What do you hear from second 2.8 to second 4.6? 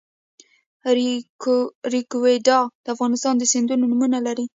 د افغانستان د سیندونو نومونه لري